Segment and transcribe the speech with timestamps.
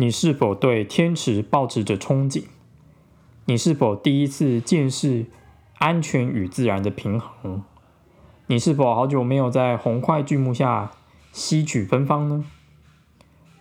[0.00, 2.44] 你是否对天池抱持着憧憬？
[3.46, 5.26] 你是否第一次见识
[5.78, 7.62] 安全与自然的平衡？
[8.46, 10.92] 你是否好久没有在红块巨木下
[11.32, 12.44] 吸取芬芳呢？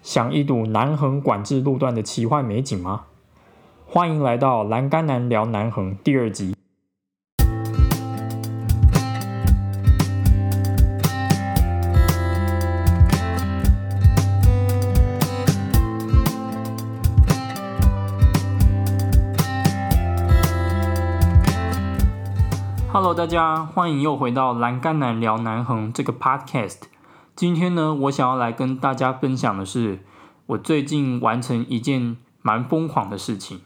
[0.03, 3.05] 想一睹南横管制路段的奇幻美景吗？
[3.87, 6.56] 欢迎来到栏杆男聊南横第二集。
[23.07, 26.79] Hello，大家欢迎又回到栏杆男聊南横这个 Podcast。
[27.37, 29.99] 今天呢，我想要来跟大家分享的是，
[30.47, 33.61] 我最近完成一件蛮疯狂的事情。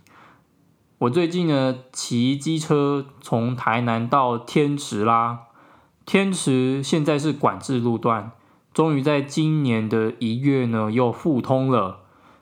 [1.00, 5.40] 我最近呢，骑机车从台南到天池啦。
[6.06, 8.34] 天池现在是管制路段，
[8.72, 12.02] 终于在今年的一月呢又复通了。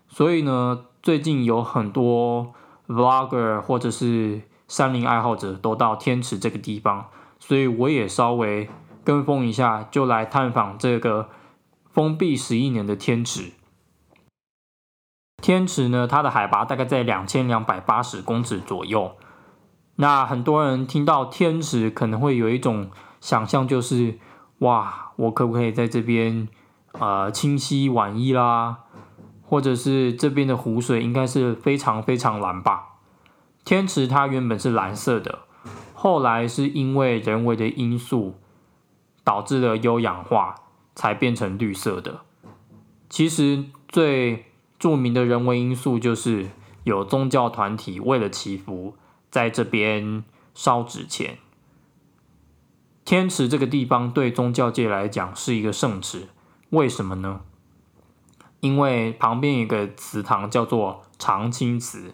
[0.10, 2.52] 所以呢，最近有很多
[2.90, 7.08] Vlogger 或者是山林爱好者都到天池这个地方，
[7.40, 8.70] 所以我也稍微
[9.04, 11.28] 跟风一下，就来探访这个
[11.92, 13.52] 封闭十一年的天池。
[15.42, 19.16] 天池呢，它的海拔大概在两千两百八十公尺左右。
[19.96, 24.20] 那很多人听到天池，可能会有一种想象，就是
[24.60, 26.48] 哇，我可不可以在这边
[26.92, 28.80] 呃清溪晚意啦？
[29.42, 32.89] 或者是这边的湖水应该是非常非常蓝吧？
[33.66, 35.40] 天池它原本是蓝色的，
[35.94, 38.36] 后来是因为人为的因素
[39.24, 40.56] 导致了优氧化，
[40.96, 42.22] 才变成绿色的。
[43.10, 44.46] 其实最
[44.80, 46.50] 著名的人为因素就是
[46.84, 48.96] 有宗教团体为了祈福，
[49.30, 50.24] 在这边
[50.56, 51.38] 烧纸钱。
[53.06, 56.30] 天池这个地方对宗教界来讲是一个圣池，
[56.70, 57.42] 为什么呢？
[58.62, 62.14] 因为旁边有个祠堂叫做长青祠。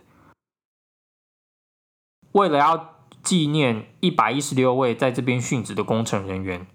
[2.35, 6.67] 为了要纪念一百一十六位在这边殉职的工程人员，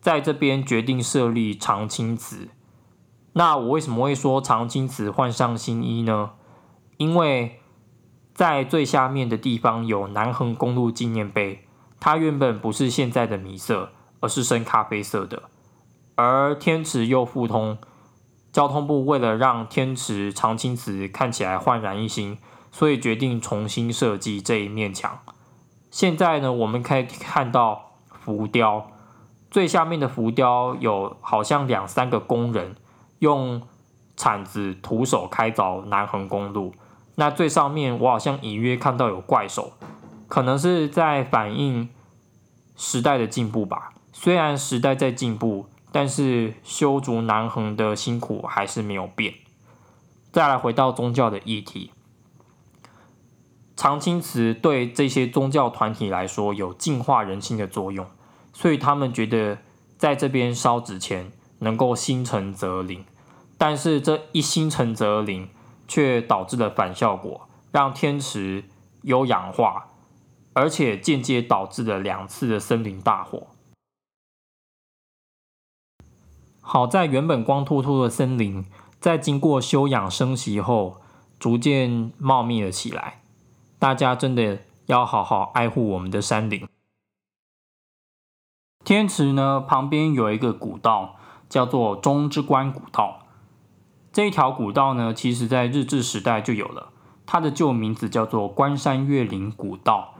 [0.00, 2.48] 在这边决定设立长青祠。
[3.34, 6.30] 那我为什么会说长青祠换上新衣呢？
[6.96, 7.60] 因为
[8.32, 11.66] 在最下面的地方有南横公路纪念碑，
[12.00, 13.90] 它原本不是现在的米色，
[14.20, 15.42] 而是深咖啡色的。
[16.14, 17.76] 而天池又复通，
[18.50, 22.38] 交通部为了让天池长青祠看起来焕然一新。
[22.74, 25.20] 所以决定重新设计这一面墙。
[25.92, 28.90] 现在呢，我们可以看到浮雕，
[29.48, 32.74] 最下面的浮雕有好像两三个工人
[33.20, 33.62] 用
[34.16, 36.74] 铲子徒手开凿南横公路。
[37.14, 39.74] 那最上面我好像隐约看到有怪手，
[40.26, 41.88] 可能是在反映
[42.74, 43.92] 时代的进步吧。
[44.12, 49.32] 虽然时代在进步，但是修筑南横的辛苦还是没有变。
[50.32, 51.92] 再来回到宗教的议题。
[53.76, 58.06] 长青祠对这些宗教团体来说有净化人心的作用，
[58.52, 59.58] 所以他们觉得
[59.98, 63.04] 在这边烧纸钱能够心诚则灵。
[63.58, 65.48] 但是这一心诚则灵，
[65.88, 68.64] 却导致了反效果，让天池
[69.02, 69.86] 有氧化，
[70.52, 73.48] 而且间接导致了两次的森林大火。
[76.60, 78.64] 好在原本光秃秃的森林，
[79.00, 81.00] 在经过休养生息后，
[81.38, 83.23] 逐渐茂密了起来。
[83.84, 86.66] 大家真的要好好爱护我们的山林。
[88.82, 91.16] 天池呢，旁边有一个古道，
[91.50, 93.26] 叫做中之关古道。
[94.10, 96.92] 这一条古道呢，其实在日治时代就有了，
[97.26, 100.14] 它的旧名字叫做关山越岭古道。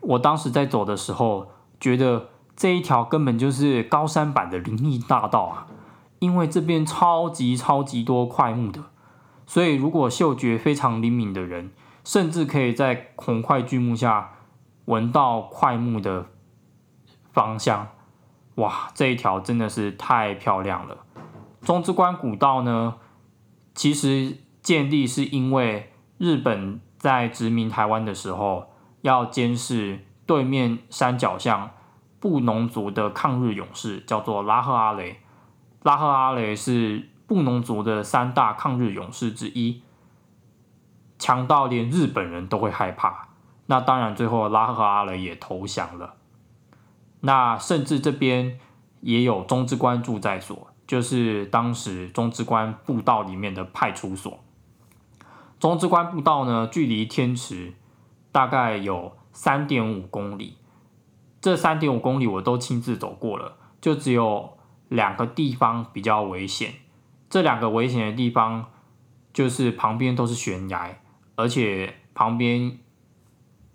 [0.00, 1.48] 我当时在走的时候，
[1.78, 5.66] 觉得这一条根本就是高山版的灵异大道啊，
[6.20, 8.84] 因为这边超级超级多块木的，
[9.46, 11.72] 所以如果嗅觉非常灵敏的人。
[12.06, 14.30] 甚至可以在红块巨木下
[14.84, 16.26] 闻到块木的
[17.32, 17.88] 芳香，
[18.54, 18.88] 哇！
[18.94, 20.98] 这一条真的是太漂亮了。
[21.62, 22.94] 中之关古道呢，
[23.74, 28.70] 其实建立是因为日本在殖民台湾的时候，
[29.00, 31.72] 要监视对面山脚下
[32.20, 35.18] 布农族的抗日勇士，叫做拉赫阿雷。
[35.82, 39.82] 拉赫阿雷是布农族的三大抗日勇士之一。
[41.18, 43.28] 强到连日本人都会害怕，
[43.66, 46.14] 那当然最后拉赫阿雷也投降了。
[47.20, 48.58] 那甚至这边
[49.00, 54.38] 也有中之关驻在所，就是当时中之关步道里面的派出所。
[55.58, 57.74] 中之关步道呢，距离天池
[58.30, 60.58] 大概有三点五公里，
[61.40, 64.58] 这三点五公里我都亲自走过了，就只有
[64.88, 66.74] 两个地方比较危险，
[67.30, 68.66] 这两个危险的地方。
[69.32, 70.96] 就是旁边都是悬崖，
[71.36, 72.78] 而且旁边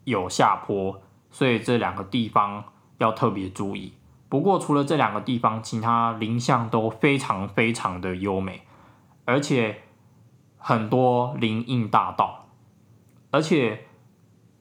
[0.04, 2.64] 有下坡，所以这两个地方
[2.98, 3.94] 要特别注意。
[4.28, 8.62] 不过除了这两个地方，其他林相都非常非常的优美，
[9.26, 9.82] 而且
[10.58, 12.48] 很多林荫大道，
[13.30, 13.86] 而且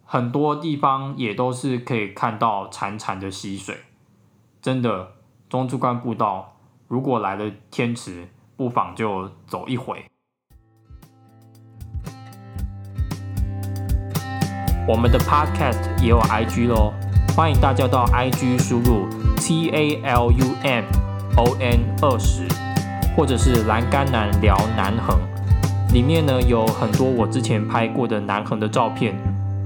[0.05, 3.77] 很多地方也都是可以看到潺潺的溪水。
[4.61, 5.13] 真的，
[5.49, 6.57] 中之关步道，
[6.89, 10.05] 如果来了天池，不妨就走一回。
[14.89, 16.93] 我们的 Podcast 也有 IG 咯，
[17.37, 19.07] 欢迎大家到 IG 输入
[19.37, 20.85] T A L U M
[21.37, 22.43] O N 二十，
[23.17, 25.19] 或者是栏杆男聊南横，
[25.93, 29.15] 里面呢有很多我之前拍过的南横的照片，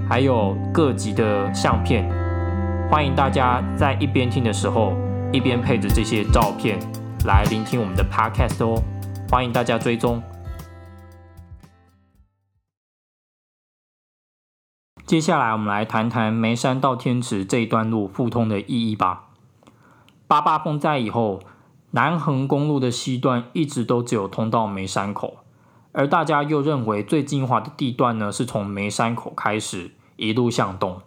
[0.07, 2.07] 还有各级的相片。
[2.91, 4.93] 欢迎大家在一边听的时候，
[5.31, 6.77] 一边配着这些照片
[7.25, 8.79] 来聆听我们的 podcast 哦。
[9.31, 10.21] 欢迎大家追踪。
[15.05, 19.27] 接下来，我们来谈谈眉山到天池这一段路复通的意义吧。
[20.27, 21.39] 八八风灾以后，
[21.91, 25.37] 南横公路的西段一直都只有通到眉山口，
[25.91, 31.01] 而大家又认为最精华的地段呢，是从眉山口开始一路向东，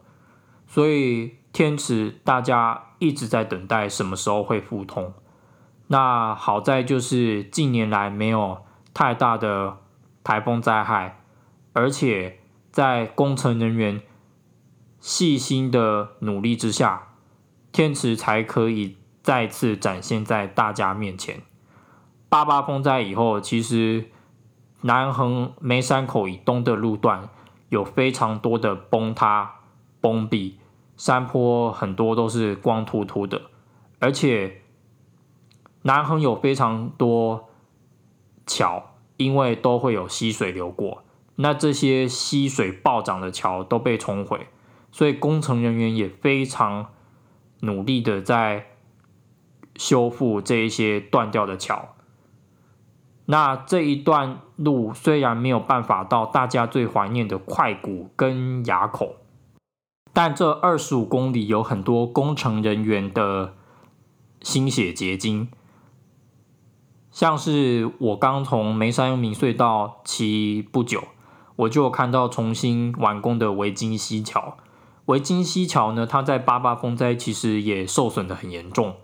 [0.67, 1.37] 所以。
[1.51, 5.13] 天池，大家一直在等待什么时候会复通。
[5.89, 8.59] 那好在就是近年来没有
[8.93, 9.79] 太大的
[10.23, 11.21] 台风灾害，
[11.73, 12.38] 而且
[12.79, 14.01] 在工程人员
[15.01, 17.09] 细心的努力之下，
[17.73, 21.43] 天池才可以再次展现在大家面前。
[22.29, 24.13] 八八风灾以后，其实
[24.83, 27.29] 南横梅山口以东的路段
[27.69, 29.57] 有非常多的崩塌、
[30.01, 30.61] 崩壁。
[30.97, 33.43] 山坡很多都是光秃秃的，
[33.99, 34.63] 而且
[35.83, 37.49] 南横有非常多
[38.47, 41.03] 桥，因为都会有溪水流过，
[41.41, 44.49] 那这些溪水暴涨的桥都被冲毁，
[44.91, 46.89] 所以工程人员也非常
[47.61, 48.67] 努力的在
[49.77, 51.95] 修复这一些断掉的桥。
[53.27, 59.17] 那这一段路虽然没有办法到大家最怀念的快谷跟垭口。
[60.15, 63.55] 但这二十五公里有很多工程人员的
[64.43, 65.49] 心血结晶，
[67.13, 71.05] 像是我刚从眉山明隧道骑不久，
[71.59, 74.57] 我就看到重新完工的维金溪桥。
[75.05, 78.97] 维金溪桥呢，它在八八风灾其实也受损的很严重，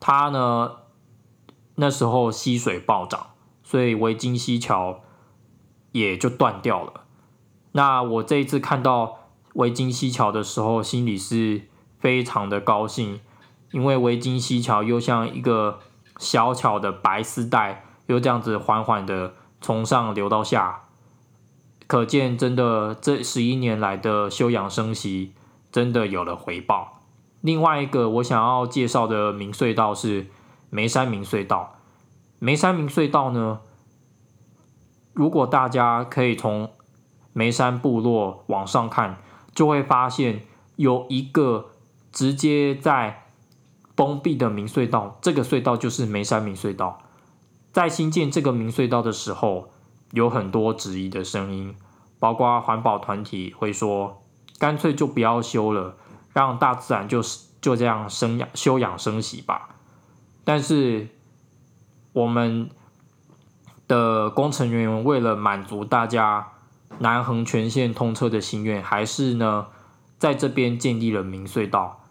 [0.00, 0.72] 它呢
[1.74, 3.28] 那时候溪水暴涨，
[3.62, 5.00] 所以维金溪桥
[5.90, 7.04] 也就断掉了。
[7.72, 9.18] 那我这一次看到。
[9.54, 11.68] 维金溪桥的时候，心里是
[11.98, 13.20] 非常的高兴，
[13.70, 15.80] 因为维金溪桥又像一个
[16.16, 20.84] 小巧的白丝带，又这样子缓缓的从上流到下，
[21.92, 25.34] 可见真的这十一年来的休养生息
[25.70, 27.02] 真的有了回报。
[27.42, 30.28] 另外一个我想要介绍的明隧道是
[30.70, 31.74] 眉山明隧道，
[32.38, 33.60] 眉山明隧道呢，
[35.12, 36.70] 如果大家可以从
[37.34, 39.18] 眉山部落往上看。
[39.54, 40.46] 就会发现
[40.76, 41.72] 有一个
[42.10, 43.26] 直接在
[43.94, 47.02] 封闭的明隧道，这个隧道就是眉山明隧道。
[47.70, 49.68] 在新建这个明隧道的时候，
[50.12, 51.74] 有很多质疑的声音，
[52.22, 54.22] 包括环保团体会说，
[54.60, 55.96] 干脆就不要修了，
[56.32, 59.70] 让大自然就是就这样生养休养生息吧。
[60.44, 61.08] 但是
[62.12, 62.70] 我们
[63.88, 66.46] 的工程人员为了满足大家。
[66.98, 69.68] 南横全线通车的心愿，还是呢，
[70.18, 72.04] 在这边建立了明隧道。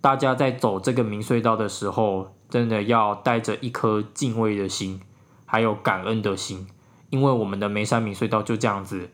[0.00, 5.00] 大家在走这个明隧道的时候，真的要带着一颗敬畏的心，
[5.46, 6.66] 还有感恩的心，
[7.10, 9.10] 因为我们的眉山明隧道就这样子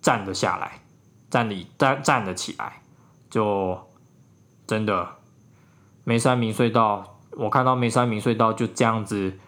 [0.00, 0.80] 站了下来，
[1.28, 2.82] 站立站站了起来，
[3.28, 3.78] 就
[4.66, 5.08] 真的
[6.04, 9.38] 眉山明隧道，我看到眉山明隧道就这样子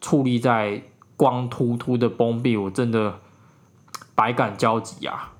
[0.00, 0.82] 矗立在
[1.16, 3.18] 光秃秃的崩壁，我真的。
[4.14, 5.30] 百感交集呀！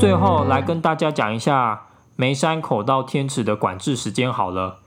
[0.00, 1.82] 最后来跟大家讲一下
[2.16, 4.78] 梅山口到天池的管制时间好了，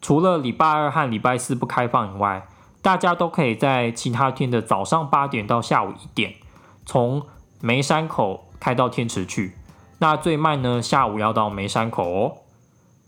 [0.00, 2.48] 除了礼拜二和礼拜四不开放以外。
[2.80, 6.34] 大家都可以在其他天的早上八点到下午一点，
[6.84, 7.22] 从
[7.60, 9.56] 梅山口开到天池去。
[9.98, 12.38] 那最慢呢，下午要到梅山口哦。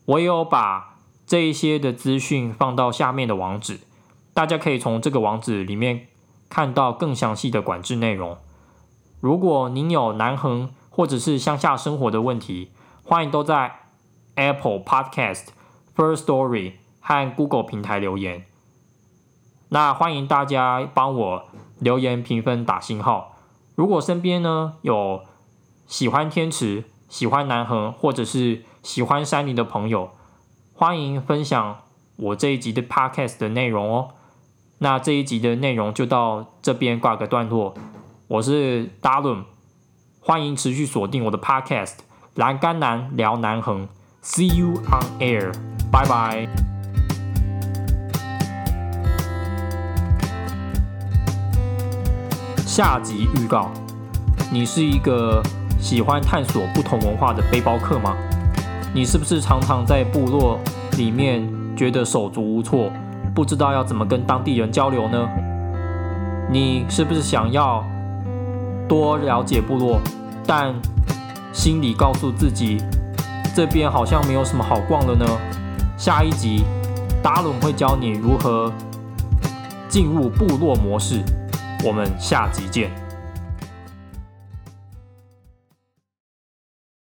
[0.04, 3.80] 我有把这一些的资讯放到下面的网址，
[4.32, 6.06] 大家可以从这个网址里面
[6.48, 8.36] 看到更详细的管制内容。
[9.18, 12.70] 如果您有南横或者是乡下生活的问题，
[13.02, 13.80] 欢迎都在
[14.36, 15.46] Apple Podcast、
[15.96, 18.44] First Story 和 Google 平台留言。
[19.70, 21.46] 那欢迎大家帮我
[21.80, 23.38] 留言评分打星号。
[23.74, 25.22] 如果身边呢有
[25.88, 30.10] 喜欢天池、喜欢南横或者是喜欢山林的朋友，
[30.74, 31.78] 欢迎分享
[32.14, 34.10] 我这一集的 Podcast 的内容哦。
[34.78, 37.74] 那这一集的内容就到这边挂个段落。
[38.28, 39.44] 我是 Darren，
[40.26, 41.88] 欢迎持续锁定我的 Podcast
[42.36, 43.86] 《栏杆男聊南横》
[44.22, 45.52] ，See you on air，
[45.92, 46.48] 拜拜。
[52.64, 53.70] 下集预告：
[54.50, 55.42] 你是一个
[55.78, 58.16] 喜欢探索不同文化的背包客吗？
[58.94, 60.58] 你是不是常常在部落
[60.96, 62.90] 里面觉得手足无措，
[63.34, 65.28] 不知道要怎么跟当地人交流呢？
[66.50, 67.84] 你是不是想要？
[68.88, 70.00] 多了解部落，
[70.46, 70.74] 但
[71.52, 72.82] 心里告诉自己，
[73.54, 75.24] 这边好像没有什么好逛的呢。
[75.96, 76.64] 下一集，
[77.22, 78.72] 达伦会教你如何
[79.88, 81.22] 进入部落模式。
[81.84, 83.03] 我们下集见。